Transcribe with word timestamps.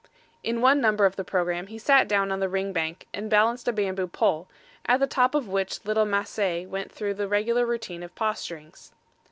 In 0.43 0.61
one 0.61 0.81
number 0.81 1.05
of 1.05 1.15
the 1.15 1.23
programme 1.23 1.67
he 1.67 1.77
sat 1.77 2.07
down 2.07 2.31
on 2.31 2.39
the 2.39 2.49
ring 2.49 2.73
bank 2.73 3.05
and 3.13 3.29
balanced 3.29 3.67
a 3.67 3.71
bamboo 3.71 4.07
pole, 4.07 4.47
at 4.87 4.99
the 4.99 5.05
top 5.05 5.35
of 5.35 5.47
which 5.47 5.85
little 5.85 6.05
Massay 6.07 6.65
went 6.65 6.91
through 6.91 7.13
the 7.13 7.27
regular 7.27 7.67
routine 7.67 8.01
of 8.01 8.15
posturings. 8.15 8.93